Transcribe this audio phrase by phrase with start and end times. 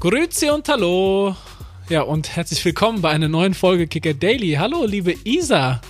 [0.00, 1.34] Grüezi und Hallo.
[1.88, 4.54] Ja, und herzlich willkommen bei einer neuen Folge Kicker Daily.
[4.54, 5.80] Hallo, liebe Isa.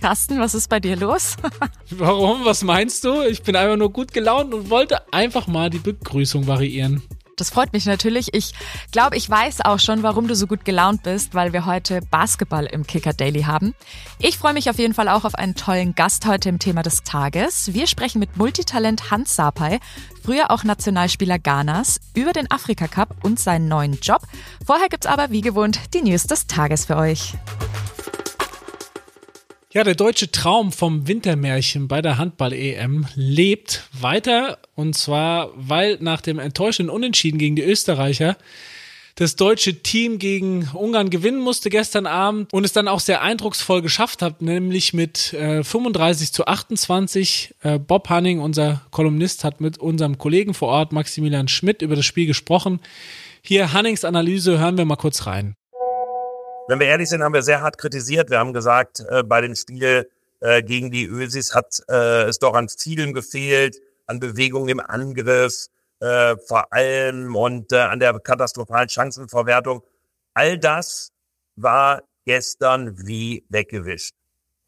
[0.00, 1.36] Carsten, was ist bei dir los?
[1.90, 2.44] Warum?
[2.44, 3.22] Was meinst du?
[3.22, 7.02] Ich bin einfach nur gut gelaunt und wollte einfach mal die Begrüßung variieren.
[7.40, 8.34] Das freut mich natürlich.
[8.34, 8.52] Ich
[8.92, 12.66] glaube, ich weiß auch schon, warum du so gut gelaunt bist, weil wir heute Basketball
[12.66, 13.74] im Kicker Daily haben.
[14.18, 17.02] Ich freue mich auf jeden Fall auch auf einen tollen Gast heute im Thema des
[17.02, 17.72] Tages.
[17.72, 19.80] Wir sprechen mit Multitalent Hans Sapai,
[20.22, 24.20] früher auch Nationalspieler Ghanas, über den Afrika Cup und seinen neuen Job.
[24.66, 27.32] Vorher gibt's aber wie gewohnt die News des Tages für euch.
[29.72, 34.58] Ja, der deutsche Traum vom Wintermärchen bei der Handball-EM lebt weiter.
[34.74, 38.36] Und zwar, weil nach dem enttäuschenden Unentschieden gegen die Österreicher
[39.14, 43.80] das deutsche Team gegen Ungarn gewinnen musste gestern Abend und es dann auch sehr eindrucksvoll
[43.80, 47.54] geschafft hat, nämlich mit äh, 35 zu 28.
[47.62, 52.06] Äh, Bob Hanning, unser Kolumnist, hat mit unserem Kollegen vor Ort, Maximilian Schmidt, über das
[52.06, 52.80] Spiel gesprochen.
[53.40, 55.54] Hier Hannings Analyse, hören wir mal kurz rein.
[56.70, 58.30] Wenn wir ehrlich sind, haben wir sehr hart kritisiert.
[58.30, 62.54] Wir haben gesagt, äh, bei dem Spiel äh, gegen die Ösis hat äh, es doch
[62.54, 65.66] an Zielen gefehlt, an Bewegung im Angriff,
[65.98, 69.82] äh, vor allem und äh, an der katastrophalen Chancenverwertung.
[70.32, 71.10] All das
[71.56, 74.14] war gestern wie weggewischt.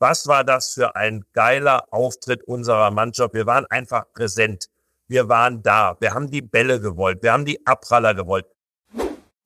[0.01, 3.33] Was war das für ein geiler Auftritt unserer Mannschaft?
[3.33, 4.67] Wir waren einfach präsent.
[5.07, 5.97] Wir waren da.
[6.01, 7.23] Wir haben die Bälle gewollt.
[7.23, 8.47] Wir haben die Abpraller gewollt.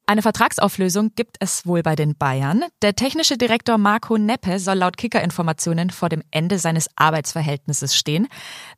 [0.08, 2.62] Eine Vertragsauflösung gibt es wohl bei den Bayern.
[2.80, 8.28] Der technische Direktor Marco Neppe soll laut Kicker-Informationen vor dem Ende seines Arbeitsverhältnisses stehen.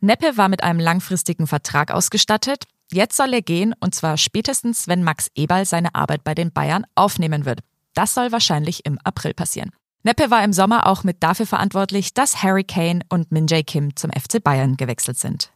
[0.01, 2.65] Neppe war mit einem langfristigen Vertrag ausgestattet.
[2.91, 6.87] Jetzt soll er gehen, und zwar spätestens, wenn Max Eberl seine Arbeit bei den Bayern
[6.95, 7.61] aufnehmen wird.
[7.93, 9.71] Das soll wahrscheinlich im April passieren.
[10.05, 13.95] Neppe war im Sommer auch mit dafür verantwortlich, dass Harry Kane und Min Jae Kim
[13.97, 15.51] zum FC Bayern gewechselt sind.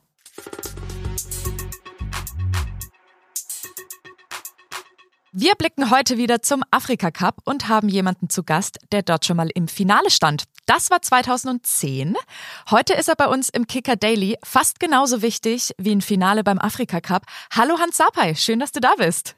[5.35, 9.39] Wir blicken heute wieder zum Afrika Cup und haben jemanden zu Gast, der dort schon
[9.39, 10.45] mal im Finale stand.
[10.67, 12.17] Das war 2010.
[12.71, 16.59] Heute ist er bei uns im Kicker Daily fast genauso wichtig wie ein Finale beim
[16.59, 17.23] Afrika Cup.
[17.51, 19.35] Hallo Hans Sapai, schön, dass du da bist.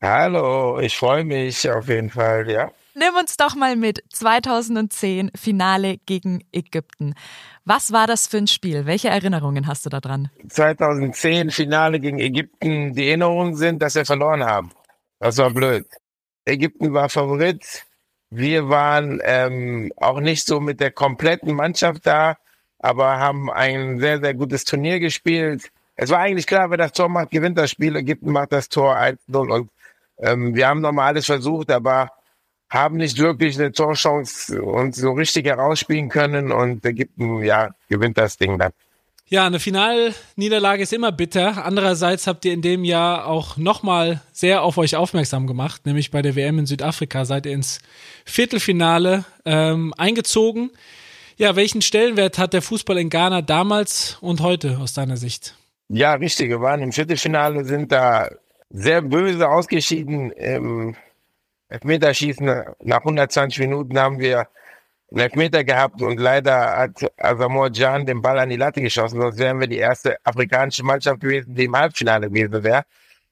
[0.00, 2.70] Hallo, ich freue mich auf jeden Fall, ja.
[2.94, 4.04] Nimm uns doch mal mit.
[4.12, 7.14] 2010 Finale gegen Ägypten.
[7.64, 8.86] Was war das für ein Spiel?
[8.86, 10.30] Welche Erinnerungen hast du da dran?
[10.48, 12.92] 2010 Finale gegen Ägypten.
[12.92, 14.70] Die Erinnerungen sind, dass wir verloren haben.
[15.22, 15.86] Das war blöd.
[16.46, 17.84] Ägypten war Favorit.
[18.30, 22.38] Wir waren ähm, auch nicht so mit der kompletten Mannschaft da,
[22.80, 25.70] aber haben ein sehr, sehr gutes Turnier gespielt.
[25.94, 27.94] Es war eigentlich klar, wer das Tor macht, gewinnt das Spiel.
[27.94, 29.16] Ägypten macht das Tor 1-0
[29.48, 29.70] und
[30.18, 32.10] ähm, wir haben nochmal alles versucht, aber
[32.68, 38.38] haben nicht wirklich eine Torchance und so richtig herausspielen können und Ägypten, ja, gewinnt das
[38.38, 38.72] Ding dann.
[39.32, 41.64] Ja, eine Finalniederlage ist immer bitter.
[41.64, 46.20] Andererseits habt ihr in dem Jahr auch nochmal sehr auf euch aufmerksam gemacht, nämlich bei
[46.20, 47.78] der WM in Südafrika seid ihr ins
[48.26, 50.70] Viertelfinale ähm, eingezogen.
[51.38, 55.56] Ja, welchen Stellenwert hat der Fußball in Ghana damals und heute aus deiner Sicht?
[55.88, 56.50] Ja, richtig.
[56.50, 58.28] Wir waren im Viertelfinale, sind da
[58.68, 60.30] sehr böse ausgeschieden.
[60.32, 60.94] Im
[61.70, 64.48] Elfmeterschießen nach 120 Minuten haben wir
[65.18, 69.60] Elfmeter gehabt und leider hat Asamoah Can den Ball an die Latte geschossen, sonst wären
[69.60, 72.84] wir die erste afrikanische Mannschaft gewesen, die im Halbfinale gewesen wäre.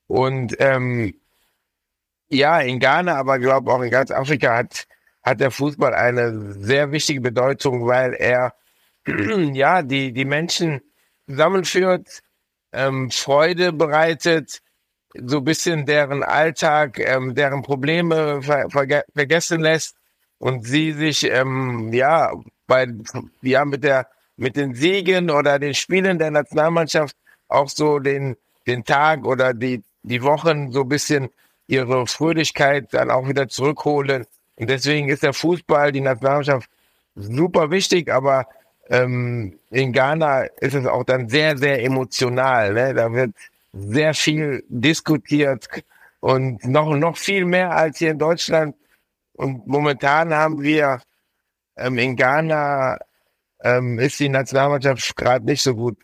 [0.07, 1.15] Und ähm,
[2.29, 4.87] ja, in Ghana, aber ich glaube auch in ganz Afrika hat,
[5.23, 8.55] hat der Fußball eine sehr wichtige Bedeutung, weil er
[9.07, 10.83] ja die, die Menschen
[11.29, 12.21] zusammenführt,
[12.73, 14.61] ähm, Freude bereitet,
[15.15, 18.69] so bisschen deren Alltag, ähm, deren Probleme ver
[19.15, 20.00] vergessen lässt
[20.41, 22.33] und sie sich ähm, ja
[22.67, 22.89] bei
[23.43, 27.15] ja mit der mit den Siegen oder den Spielen der Nationalmannschaft
[27.49, 28.37] auch so den
[28.67, 31.29] den Tag oder die die Wochen so ein bisschen
[31.67, 36.71] ihre Fröhlichkeit dann auch wieder zurückholen und deswegen ist der Fußball die Nationalmannschaft
[37.15, 38.47] super wichtig, aber
[38.89, 42.95] ähm, in Ghana ist es auch dann sehr sehr emotional, ne?
[42.95, 43.33] da wird
[43.75, 45.69] sehr viel diskutiert
[46.21, 48.75] und noch noch viel mehr als hier in Deutschland
[49.41, 51.01] und momentan haben wir
[51.77, 52.99] ähm, in Ghana
[53.63, 55.97] ähm, ist die Nationalmannschaft gerade nicht so gut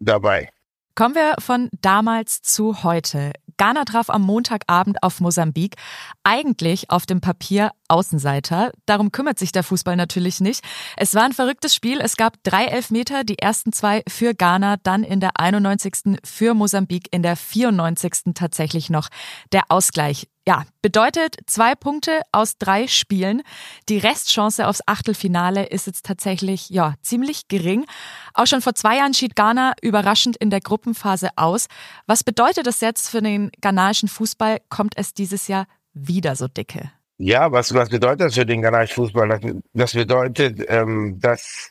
[0.00, 0.50] dabei.
[0.96, 3.32] Kommen wir von damals zu heute.
[3.58, 5.76] Ghana traf am Montagabend auf Mosambik.
[6.24, 8.72] Eigentlich auf dem Papier Außenseiter.
[8.86, 10.64] Darum kümmert sich der Fußball natürlich nicht.
[10.96, 12.00] Es war ein verrücktes Spiel.
[12.00, 16.18] Es gab drei Elfmeter, die ersten zwei für Ghana, dann in der 91.
[16.24, 18.34] für Mosambik, in der 94.
[18.34, 19.08] tatsächlich noch
[19.52, 20.26] der Ausgleich.
[20.48, 23.42] Ja, bedeutet zwei Punkte aus drei Spielen.
[23.88, 27.84] Die Restchance aufs Achtelfinale ist jetzt tatsächlich ja ziemlich gering.
[28.32, 31.66] Auch schon vor zwei Jahren schied Ghana überraschend in der Gruppenphase aus.
[32.06, 34.58] Was bedeutet das jetzt für den ghanaischen Fußball?
[34.70, 36.90] Kommt es dieses Jahr wieder so dicke?
[37.18, 39.28] Ja, was, was bedeutet das für den ghanaischen Fußball?
[39.28, 39.40] Das,
[39.74, 41.70] das bedeutet, ähm, dass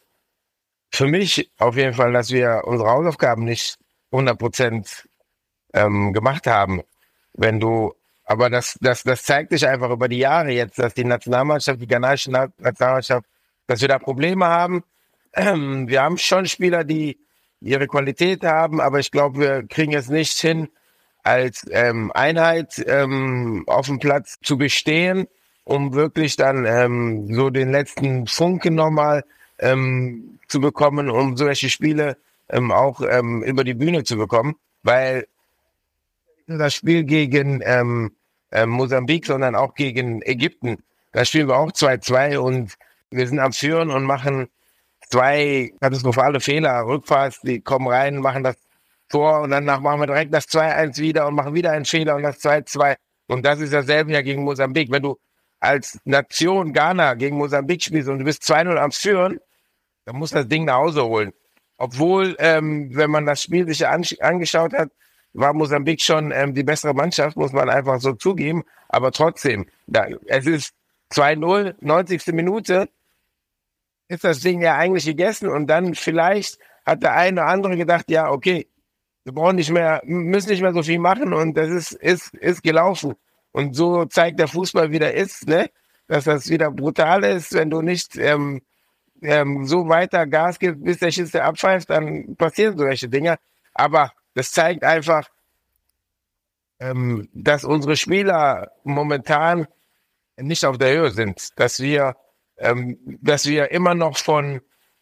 [0.91, 3.79] für mich auf jeden Fall, dass wir unsere Hausaufgaben nicht
[4.11, 5.09] 100 Prozent
[5.73, 6.81] ähm, gemacht haben.
[7.33, 7.93] Wenn du
[8.29, 11.87] aber das, das, das zeigt sich einfach über die Jahre jetzt, dass die Nationalmannschaft, die
[11.87, 13.25] ghanaische Nationalmannschaft,
[13.65, 14.83] dass wir da Probleme haben.
[15.33, 17.17] Wir haben schon Spieler, die
[17.59, 20.69] ihre Qualität haben, aber ich glaube, wir kriegen es nicht hin,
[21.23, 25.27] als ähm, Einheit ähm, auf dem Platz zu bestehen,
[25.63, 29.23] um wirklich dann ähm, so den letzten Funken nochmal
[29.57, 32.17] ähm, zu bekommen, um solche Spiele
[32.47, 34.55] ähm, auch ähm, über die Bühne zu bekommen.
[34.83, 35.27] Weil
[36.47, 38.11] das Spiel gegen ähm,
[38.51, 40.77] äh, Mosambik, sondern auch gegen Ägypten.
[41.11, 42.75] Da spielen wir auch 2-2 und
[43.11, 44.47] wir sind am Führen und machen
[45.09, 46.85] zwei katastrophale Fehler.
[46.85, 48.57] Rückfahrt, die kommen rein, machen das
[49.09, 52.23] Tor und danach machen wir direkt das 2-1 wieder und machen wieder einen Fehler und
[52.23, 52.95] das 2-2.
[53.27, 54.91] Und das ist dasselbe ja gegen Mosambik.
[54.91, 55.17] Wenn du
[55.59, 59.39] als Nation Ghana gegen Mosambik spielst und du bist 2-0 am Führen,
[60.05, 61.33] dann musst du das Ding nach Hause holen.
[61.77, 64.89] Obwohl, ähm, wenn man das Spiel sich angeschaut hat,
[65.33, 68.63] war Mosambik schon ähm, die bessere Mannschaft, muss man einfach so zugeben.
[68.87, 70.73] Aber trotzdem, da, es ist
[71.11, 72.27] 2-0, 90.
[72.33, 72.89] Minute,
[74.07, 78.09] ist das Ding ja eigentlich gegessen und dann vielleicht hat der eine oder andere gedacht,
[78.09, 78.67] ja, okay,
[79.23, 82.63] wir brauchen nicht mehr, müssen nicht mehr so viel machen und das ist, ist, ist
[82.63, 83.15] gelaufen.
[83.51, 85.69] Und so zeigt der Fußball wieder ist, ne?
[86.07, 88.61] Dass das wieder brutal ist, wenn du nicht ähm,
[89.21, 93.37] ähm, so weiter Gas gibst, bis der Schütze abpfeift, dann passieren solche Dinge.
[93.73, 95.27] Aber das zeigt einfach,
[96.79, 99.67] ähm, dass unsere Spieler momentan
[100.37, 102.15] nicht auf der Höhe sind, dass wir,
[102.57, 104.61] ähm, dass wir immer noch von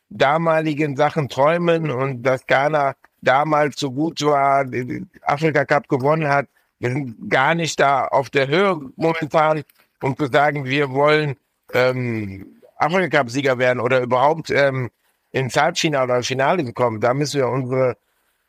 [0.09, 6.47] damaligen Sachen träumen und dass Ghana damals so gut war, den Afrika Cup gewonnen hat.
[6.79, 9.61] Wir sind gar nicht da auf der Höhe momentan,
[10.01, 11.35] um zu sagen, wir wollen
[11.73, 14.89] ähm, Afrika Cup Sieger werden oder überhaupt ähm,
[15.29, 16.99] ins Halbfinale oder Finale kommen.
[16.99, 17.97] Da müssen wir unsere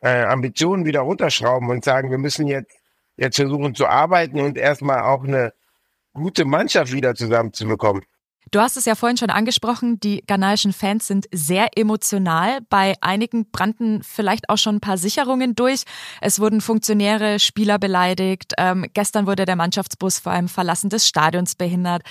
[0.00, 2.77] äh, Ambitionen wieder runterschrauben und sagen, wir müssen jetzt,
[3.17, 5.53] jetzt versuchen zu arbeiten und erstmal auch eine
[6.12, 8.05] gute Mannschaft wieder zusammenzubekommen.
[8.50, 12.61] Du hast es ja vorhin schon angesprochen, die ghanaischen Fans sind sehr emotional.
[12.71, 15.83] Bei einigen brannten vielleicht auch schon ein paar Sicherungen durch.
[16.23, 18.55] Es wurden Funktionäre, Spieler beleidigt.
[18.56, 22.03] Ähm, gestern wurde der Mannschaftsbus vor einem Verlassen des Stadions behindert.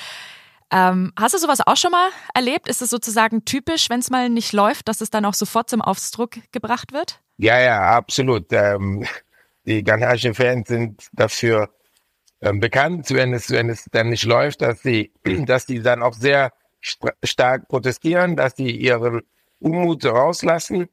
[0.72, 2.68] Ähm, hast du sowas auch schon mal erlebt?
[2.68, 5.82] Ist es sozusagen typisch, wenn es mal nicht läuft, dass es dann auch sofort zum
[5.82, 7.22] Ausdruck gebracht wird?
[7.38, 8.52] Ja, ja, absolut.
[8.52, 9.06] Ähm,
[9.66, 11.70] die ghanaischen Fans sind dafür
[12.42, 15.12] ähm, bekannt, wenn es, wenn es dann nicht läuft, dass sie,
[15.46, 16.52] dass die dann auch sehr
[17.24, 19.22] stark protestieren, dass die ihren
[19.60, 20.88] Unmut rauslassen.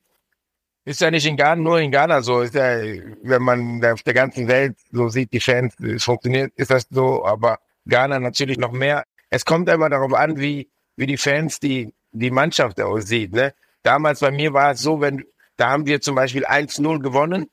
[0.87, 2.43] Ist ja nicht in Ghana, nur in Ghana so.
[2.43, 2.77] Ist ja,
[3.23, 7.25] wenn man auf der ganzen Welt so sieht, die Fans, es funktioniert, ist das so,
[7.25, 9.05] aber Ghana natürlich noch mehr.
[9.35, 13.53] Es kommt immer darauf an, wie, wie die Fans die, die Mannschaft aussieht, ne?
[13.83, 15.25] Damals bei mir war es so, wenn,
[15.57, 17.51] da haben wir zum Beispiel 1-0 gewonnen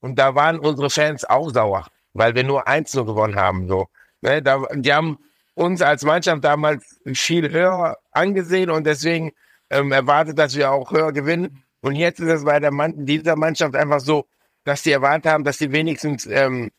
[0.00, 3.68] und da waren unsere Fans auch sauer, weil wir nur 1-0 gewonnen haben.
[3.68, 3.86] So.
[4.20, 5.16] Ne, da, die haben
[5.54, 9.32] uns als Mannschaft damals viel höher angesehen und deswegen
[9.70, 11.64] ähm, erwartet, dass wir auch höher gewinnen.
[11.80, 14.26] Und jetzt ist es bei der Mann dieser Mannschaft einfach so,
[14.64, 16.70] dass sie erwartet haben, dass sie wenigstens ähm,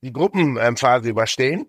[0.00, 1.66] die Gruppenphase überstehen.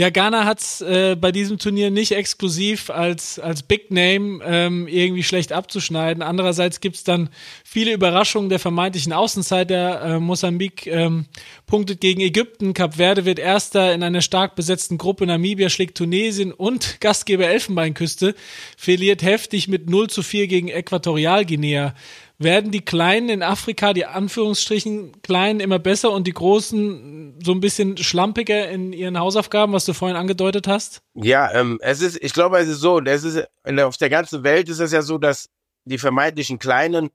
[0.00, 5.24] Ja, Ghana hat's äh, bei diesem Turnier nicht exklusiv als, als Big Name ähm, irgendwie
[5.24, 6.22] schlecht abzuschneiden.
[6.22, 7.30] Andererseits gibt's dann
[7.64, 10.02] viele Überraschungen der vermeintlichen Außenseiter.
[10.02, 11.24] Äh, Mosambik ähm,
[11.66, 16.52] punktet gegen Ägypten, Kap Verde wird Erster in einer stark besetzten Gruppe, Namibia schlägt Tunesien
[16.52, 18.36] und Gastgeber Elfenbeinküste
[18.76, 21.92] verliert heftig mit 0 zu 4 gegen Äquatorialguinea
[22.38, 27.60] werden die Kleinen in Afrika, die Anführungsstrichen Kleinen, immer besser und die Großen so ein
[27.60, 31.02] bisschen schlampiger in ihren Hausaufgaben, was du vorhin angedeutet hast?
[31.14, 33.48] Ja, ähm, es ist, ich glaube, es ist so, es ist,
[33.80, 35.50] auf der ganzen Welt ist es ja so, dass
[35.84, 37.10] die vermeintlichen Kleinen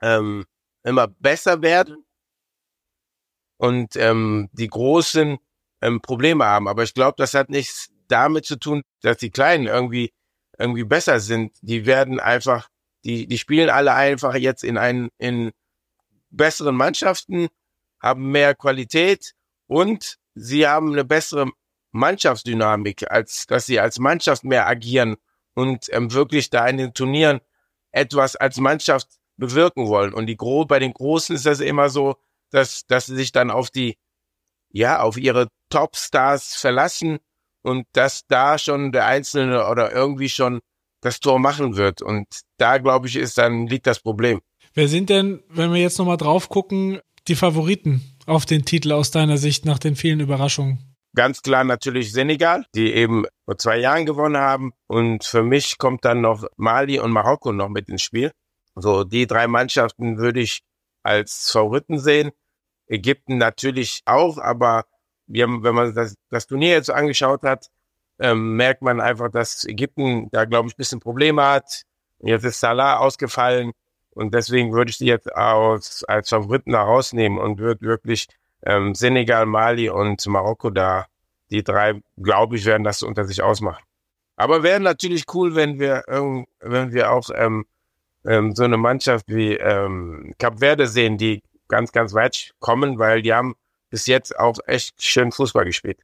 [0.00, 0.44] ähm,
[0.82, 2.04] immer besser werden
[3.58, 5.38] und ähm, die Großen
[5.82, 6.66] ähm, Probleme haben.
[6.66, 10.12] Aber ich glaube, das hat nichts damit zu tun, dass die Kleinen irgendwie
[10.58, 11.52] irgendwie besser sind.
[11.62, 12.68] Die werden einfach
[13.04, 15.52] die, die spielen alle einfach jetzt in einen, in
[16.30, 17.48] besseren Mannschaften,
[18.00, 19.34] haben mehr Qualität
[19.66, 21.46] und sie haben eine bessere
[21.92, 25.16] Mannschaftsdynamik, als dass sie als Mannschaft mehr agieren
[25.54, 27.40] und ähm, wirklich da in den Turnieren
[27.90, 30.14] etwas als Mannschaft bewirken wollen.
[30.14, 32.16] Und die Gro bei den Großen ist das immer so,
[32.50, 33.98] dass, dass sie sich dann auf die,
[34.70, 37.18] ja, auf ihre Topstars verlassen
[37.62, 40.60] und dass da schon der Einzelne oder irgendwie schon
[41.02, 42.00] das Tor machen wird.
[42.00, 44.40] Und da, glaube ich, ist dann liegt das Problem.
[44.72, 49.10] Wer sind denn, wenn wir jetzt nochmal drauf gucken, die Favoriten auf den Titel aus
[49.10, 50.96] deiner Sicht nach den vielen Überraschungen?
[51.14, 54.72] Ganz klar natürlich Senegal, die eben vor zwei Jahren gewonnen haben.
[54.86, 58.32] Und für mich kommt dann noch Mali und Marokko noch mit ins Spiel.
[58.74, 60.62] So, die drei Mannschaften würde ich
[61.02, 62.30] als Favoriten sehen.
[62.86, 64.84] Ägypten natürlich auch, aber
[65.26, 67.68] wir haben, wenn man das, das Turnier jetzt so angeschaut hat,
[68.18, 71.82] ähm, merkt man einfach, dass Ägypten da, glaube ich, ein bisschen Probleme hat.
[72.20, 73.72] Jetzt ist Salah ausgefallen
[74.10, 78.28] und deswegen würde ich die jetzt aus, als Favoriten da rausnehmen und würde wirklich
[78.64, 81.06] ähm, Senegal, Mali und Marokko da,
[81.50, 83.82] die drei, glaube ich, werden das unter sich ausmachen.
[84.36, 86.04] Aber wäre natürlich cool, wenn wir,
[86.60, 87.66] wenn wir auch ähm,
[88.24, 93.22] ähm, so eine Mannschaft wie ähm, Cap Verde sehen, die ganz, ganz weit kommen, weil
[93.22, 93.54] die haben
[93.90, 95.98] bis jetzt auch echt schön Fußball gespielt.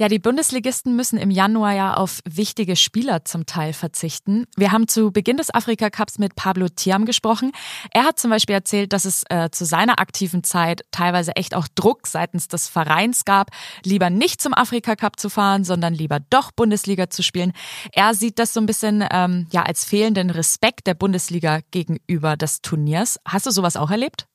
[0.00, 4.46] Ja, die Bundesligisten müssen im Januar ja auf wichtige Spieler zum Teil verzichten.
[4.56, 7.50] Wir haben zu Beginn des Afrika Cups mit Pablo Thiam gesprochen.
[7.90, 11.66] Er hat zum Beispiel erzählt, dass es äh, zu seiner aktiven Zeit teilweise echt auch
[11.74, 13.50] Druck seitens des Vereins gab,
[13.82, 17.52] lieber nicht zum Afrika Cup zu fahren, sondern lieber doch Bundesliga zu spielen.
[17.90, 22.62] Er sieht das so ein bisschen ähm, ja als fehlenden Respekt der Bundesliga gegenüber des
[22.62, 23.18] Turniers.
[23.26, 24.27] Hast du sowas auch erlebt?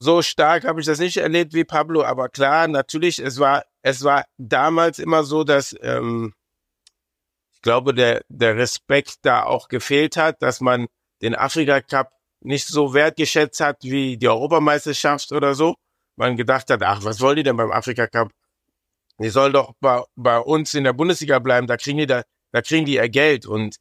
[0.00, 4.04] So stark habe ich das nicht erlebt wie Pablo, aber klar, natürlich, es war es
[4.04, 6.34] war damals immer so, dass ähm,
[7.54, 10.86] ich glaube, der, der Respekt da auch gefehlt hat, dass man
[11.22, 15.74] den Afrika Cup nicht so wertgeschätzt hat wie die Europameisterschaft oder so.
[16.16, 18.30] Man gedacht hat, ach, was wollen die denn beim Afrika Cup?
[19.18, 22.62] Die sollen doch bei, bei uns in der Bundesliga bleiben, da kriegen die da, da
[22.62, 23.46] kriegen die ihr Geld.
[23.46, 23.76] Und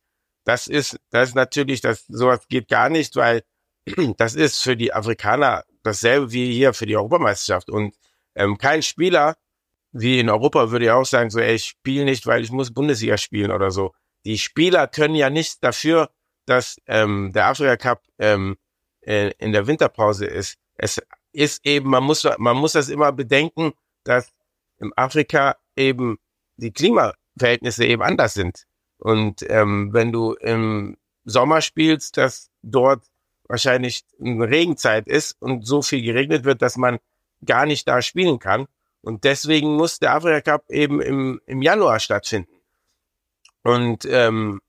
[0.45, 3.43] das ist, das ist natürlich, das, sowas geht gar nicht, weil
[4.17, 7.69] das ist für die Afrikaner dasselbe wie hier für die Europameisterschaft.
[7.69, 7.95] Und
[8.35, 9.35] ähm, kein Spieler
[9.91, 12.73] wie in Europa würde ich auch sagen, so, ey, ich spiele nicht, weil ich muss
[12.73, 13.93] Bundesliga spielen oder so.
[14.25, 16.09] Die Spieler können ja nichts dafür,
[16.45, 18.57] dass ähm, der Afrika Cup ähm,
[19.01, 20.57] äh, in der Winterpause ist.
[20.75, 21.01] Es
[21.31, 24.31] ist eben, man muss, man muss das immer bedenken, dass
[24.79, 26.17] im Afrika eben
[26.57, 28.65] die Klimaverhältnisse eben anders sind.
[28.99, 33.05] Und ähm, wenn du im Sommer spielst, dass dort
[33.47, 36.99] wahrscheinlich eine Regenzeit ist und so viel geregnet wird, dass man
[37.45, 38.67] gar nicht da spielen kann,
[39.07, 42.51] und deswegen muss der Afrika Cup eben im, im Januar stattfinden.
[43.63, 44.59] Und ähm,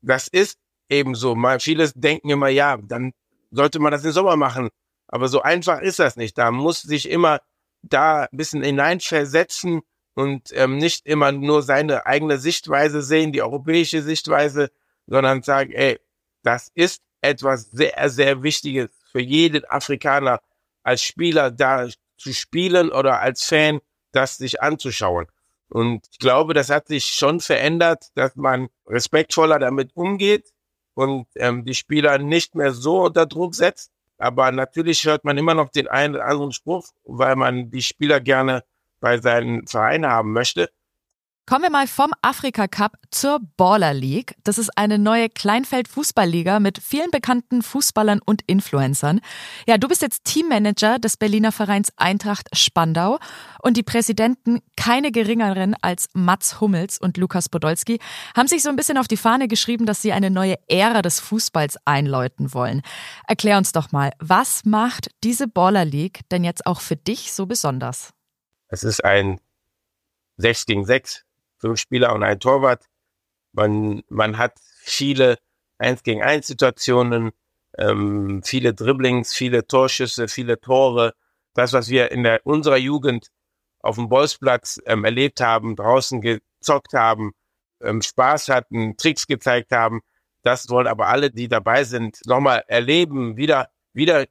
[0.00, 1.34] das ist eben so.
[1.34, 3.12] Mal, viele denken immer, ja, dann
[3.50, 4.70] sollte man das im Sommer machen.
[5.06, 6.38] Aber so einfach ist das nicht.
[6.38, 7.40] Da muss sich immer
[7.82, 9.82] da ein bisschen hineinversetzen
[10.14, 14.70] und ähm, nicht immer nur seine eigene Sichtweise sehen, die europäische Sichtweise,
[15.06, 15.98] sondern sagen, ey,
[16.42, 20.40] das ist etwas sehr, sehr Wichtiges für jeden Afrikaner
[20.82, 23.80] als Spieler da zu spielen oder als Fan
[24.12, 25.26] das sich anzuschauen.
[25.68, 30.52] Und ich glaube, das hat sich schon verändert, dass man respektvoller damit umgeht
[30.94, 33.92] und ähm, die Spieler nicht mehr so unter Druck setzt.
[34.16, 38.20] Aber natürlich hört man immer noch den einen oder anderen Spruch, weil man die Spieler
[38.20, 38.64] gerne
[39.00, 40.70] bei seinen Vereinen haben möchte.
[41.48, 44.34] Kommen wir mal vom Afrika Cup zur Baller League.
[44.44, 49.22] Das ist eine neue Kleinfeld-Fußballliga mit vielen bekannten Fußballern und Influencern.
[49.66, 53.18] Ja, du bist jetzt Teammanager des Berliner Vereins Eintracht Spandau
[53.62, 57.98] und die Präsidenten, keine geringeren als Mats Hummels und Lukas Podolski,
[58.36, 61.18] haben sich so ein bisschen auf die Fahne geschrieben, dass sie eine neue Ära des
[61.18, 62.82] Fußballs einläuten wollen.
[63.26, 67.46] Erklär uns doch mal, was macht diese Baller League denn jetzt auch für dich so
[67.46, 68.10] besonders?
[68.68, 69.40] Es ist ein
[70.36, 71.24] 6 gegen 6
[71.58, 72.84] fünf Spieler und ein Torwart.
[73.52, 75.38] Man, man hat viele
[75.78, 77.30] Eins gegen eins Situationen,
[77.78, 81.14] ähm, viele Dribblings, viele Torschüsse, viele Tore.
[81.54, 83.28] Das, was wir in der, unserer Jugend
[83.80, 87.32] auf dem Bolzplatz ähm, erlebt haben, draußen gezockt haben,
[87.80, 90.00] ähm, Spaß hatten, Tricks gezeigt haben,
[90.42, 94.26] das wollen aber alle, die dabei sind, nochmal erleben, wieder, wieder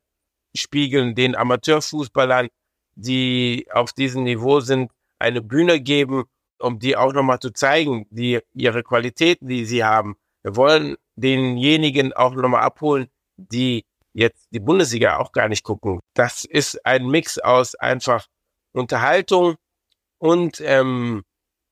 [0.54, 2.50] spiegeln den Amateurfußballern,
[2.96, 6.26] die auf diesem Niveau sind, eine Bühne geben
[6.60, 10.16] um die auch nochmal zu zeigen, die ihre Qualitäten, die sie haben.
[10.44, 16.00] Wir wollen denjenigen auch nochmal abholen, die jetzt die Bundesliga auch gar nicht gucken.
[16.14, 18.28] Das ist ein Mix aus einfach
[18.72, 19.56] Unterhaltung
[20.18, 21.24] und ähm,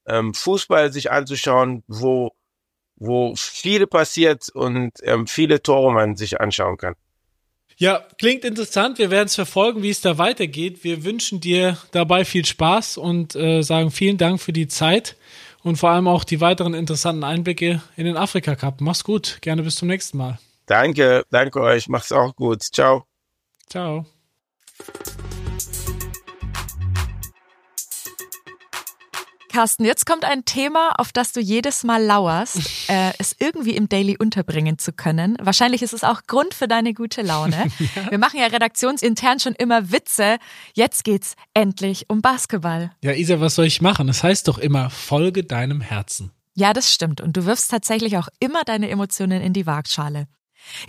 [0.05, 2.31] ähm, Fußball sich anzuschauen, wo,
[2.95, 6.95] wo viele passiert und ähm, viele Tore man sich anschauen kann.
[7.77, 8.99] Ja, klingt interessant.
[8.99, 10.83] Wir werden es verfolgen, wie es da weitergeht.
[10.83, 15.17] Wir wünschen dir dabei viel Spaß und äh, sagen vielen Dank für die Zeit
[15.61, 18.79] und vor allem auch die weiteren interessanten Einblicke in den Afrika Cup.
[18.79, 19.39] Mach's gut.
[19.41, 20.39] Gerne bis zum nächsten Mal.
[20.67, 21.89] Danke, danke euch.
[21.89, 22.63] Macht's auch gut.
[22.63, 23.05] Ciao.
[23.69, 24.05] Ciao.
[29.55, 32.57] Carsten, jetzt kommt ein Thema, auf das du jedes Mal lauerst,
[32.89, 35.37] äh, es irgendwie im Daily unterbringen zu können.
[35.39, 37.55] Wahrscheinlich ist es auch Grund für deine gute Laune.
[37.95, 38.11] ja.
[38.11, 40.39] Wir machen ja redaktionsintern schon immer Witze.
[40.73, 42.91] Jetzt geht's endlich um Basketball.
[43.01, 44.09] Ja, Isa, was soll ich machen?
[44.09, 46.31] Es das heißt doch immer, folge deinem Herzen.
[46.53, 47.21] Ja, das stimmt.
[47.21, 50.27] Und du wirfst tatsächlich auch immer deine Emotionen in die Waagschale.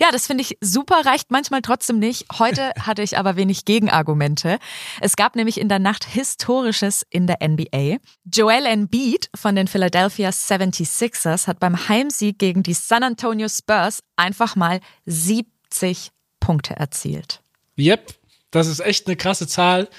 [0.01, 2.25] Ja, das finde ich super, reicht manchmal trotzdem nicht.
[2.39, 4.59] Heute hatte ich aber wenig Gegenargumente.
[5.01, 7.97] Es gab nämlich in der Nacht Historisches in der NBA.
[8.25, 14.55] Joel Embiid von den Philadelphia 76ers hat beim Heimsieg gegen die San Antonio Spurs einfach
[14.55, 17.41] mal 70 Punkte erzielt.
[17.77, 18.13] Yep,
[18.51, 19.89] das ist echt eine krasse Zahl.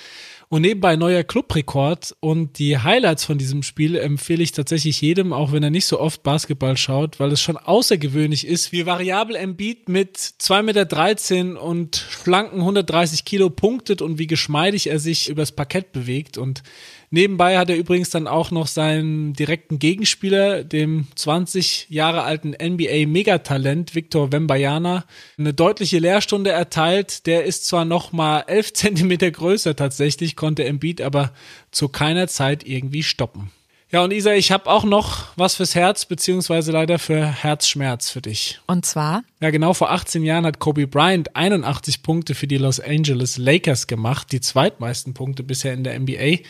[0.51, 2.17] Und nebenbei neuer Clubrekord.
[2.21, 6.01] Und die Highlights von diesem Spiel empfehle ich tatsächlich jedem, auch wenn er nicht so
[6.01, 11.97] oft Basketball schaut, weil es schon außergewöhnlich ist, wie variabel Embiid mit 2,13 Meter und
[11.97, 16.39] schlanken 130 Kilo punktet und wie geschmeidig er sich übers Parkett bewegt.
[16.39, 16.63] Und
[17.11, 23.95] Nebenbei hat er übrigens dann auch noch seinen direkten Gegenspieler, dem 20 Jahre alten NBA-Megatalent
[23.95, 25.05] Victor Wembayana,
[25.39, 27.27] eine deutliche Lehrstunde erteilt.
[27.27, 31.33] Der ist zwar noch mal 11 Zentimeter größer tatsächlich, konnte Embiid aber
[31.71, 33.51] zu keiner Zeit irgendwie stoppen.
[33.91, 38.21] Ja, und Isa, ich habe auch noch was fürs Herz, beziehungsweise leider für Herzschmerz für
[38.21, 38.61] dich.
[38.67, 39.25] Und zwar?
[39.41, 43.87] Ja, genau vor 18 Jahren hat Kobe Bryant 81 Punkte für die Los Angeles Lakers
[43.87, 46.41] gemacht, die zweitmeisten Punkte bisher in der NBA.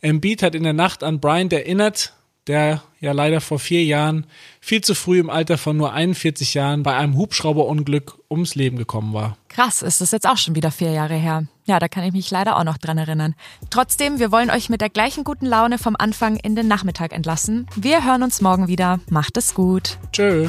[0.00, 2.14] Embiid hat in der Nacht an Bryant erinnert,
[2.46, 4.26] der ja leider vor vier Jahren
[4.60, 9.12] viel zu früh im Alter von nur 41 Jahren bei einem Hubschrauberunglück ums Leben gekommen
[9.12, 9.36] war.
[9.48, 11.44] Krass, ist das jetzt auch schon wieder vier Jahre her.
[11.64, 13.34] Ja, da kann ich mich leider auch noch dran erinnern.
[13.68, 17.66] Trotzdem, wir wollen euch mit der gleichen guten Laune vom Anfang in den Nachmittag entlassen.
[17.76, 19.00] Wir hören uns morgen wieder.
[19.10, 19.98] Macht es gut.
[20.12, 20.48] Tschö.